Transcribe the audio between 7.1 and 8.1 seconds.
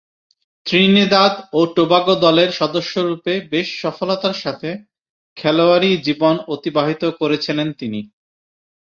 করেছিলেন তিনি।